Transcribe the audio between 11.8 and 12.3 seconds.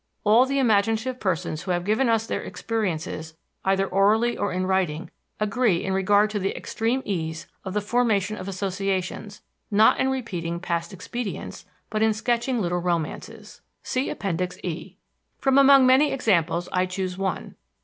but in